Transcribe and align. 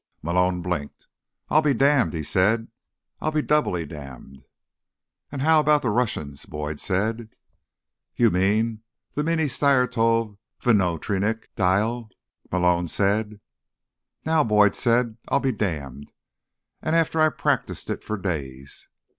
Malone 0.23 0.63
blinked. 0.63 1.05
"I'll 1.49 1.61
be 1.61 1.75
damned," 1.75 2.13
he 2.15 2.23
said. 2.23 2.69
"I'll 3.21 3.29
be 3.29 3.43
doubly 3.43 3.85
damned." 3.85 4.43
"And 5.31 5.43
how 5.43 5.59
about 5.59 5.83
the 5.83 5.91
Russians?" 5.91 6.47
Boyd 6.47 6.79
said. 6.79 7.29
"You 8.15 8.31
mean 8.31 8.81
the 9.13 9.21
Meeneestyerstvoh 9.21 10.39
Vnootrenikh 10.59 11.49
Dyehl?" 11.55 12.09
Malone 12.51 12.87
said. 12.87 13.41
"Now," 14.25 14.43
Boyd 14.43 14.75
said, 14.75 15.17
"I'll 15.27 15.39
be 15.39 15.51
damned. 15.51 16.13
And 16.81 16.95
after 16.95 17.21
I 17.21 17.29
practiced 17.29 17.91
for 18.03 18.17
days." 18.17 18.87